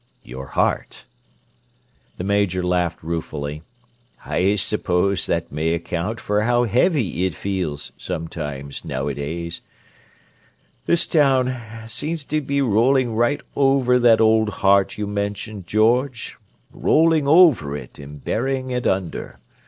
"Your 0.23 0.47
heart." 0.47 1.05
The 2.17 2.23
Major 2.23 2.63
laughed 2.63 3.03
ruefully. 3.03 3.61
"I 4.25 4.55
suppose 4.55 5.27
that 5.27 5.51
may 5.51 5.75
account 5.75 6.19
for 6.19 6.41
how 6.41 6.63
heavy 6.63 7.27
it 7.27 7.35
feels, 7.35 7.91
sometimes, 7.99 8.83
nowadays. 8.83 9.61
This 10.87 11.05
town 11.05 11.55
seems 11.87 12.25
to 12.25 12.41
be 12.41 12.63
rolling 12.63 13.13
right 13.13 13.41
over 13.55 13.99
that 13.99 14.19
old 14.19 14.49
heart 14.65 14.97
you 14.97 15.05
mentioned, 15.05 15.67
George—rolling 15.67 17.27
over 17.27 17.77
it 17.77 17.99
and 17.99 18.25
burying 18.25 18.71
it 18.71 18.87
under! 18.87 19.37